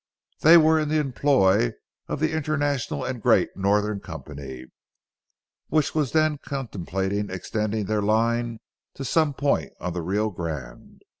They 0.39 0.57
were 0.57 0.79
in 0.79 0.89
the 0.89 0.99
employ 0.99 1.73
of 2.07 2.19
the 2.19 2.31
International 2.31 3.05
and 3.05 3.21
Great 3.21 3.55
Northern 3.55 3.99
Company, 3.99 4.65
which 5.67 5.93
was 5.93 6.11
then 6.11 6.39
contemplating 6.39 7.29
extending 7.29 7.85
their 7.85 8.01
line 8.01 8.61
to 8.95 9.05
some 9.05 9.35
point 9.35 9.73
on 9.79 9.93
the 9.93 10.01
Rio 10.01 10.31
Grande. 10.31 11.03